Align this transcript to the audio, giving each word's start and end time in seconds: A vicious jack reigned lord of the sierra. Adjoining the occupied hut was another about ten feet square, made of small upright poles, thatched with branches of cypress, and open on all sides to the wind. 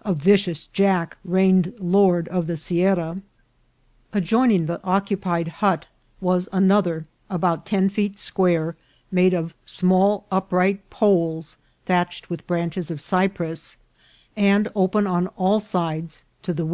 A 0.00 0.14
vicious 0.14 0.64
jack 0.68 1.18
reigned 1.26 1.74
lord 1.78 2.26
of 2.28 2.46
the 2.46 2.56
sierra. 2.56 3.18
Adjoining 4.14 4.64
the 4.64 4.80
occupied 4.82 5.48
hut 5.60 5.88
was 6.22 6.48
another 6.54 7.04
about 7.28 7.66
ten 7.66 7.90
feet 7.90 8.18
square, 8.18 8.76
made 9.12 9.34
of 9.34 9.54
small 9.66 10.24
upright 10.32 10.88
poles, 10.88 11.58
thatched 11.84 12.30
with 12.30 12.46
branches 12.46 12.90
of 12.90 12.98
cypress, 12.98 13.76
and 14.38 14.70
open 14.74 15.06
on 15.06 15.26
all 15.36 15.60
sides 15.60 16.24
to 16.44 16.54
the 16.54 16.64
wind. 16.64 16.72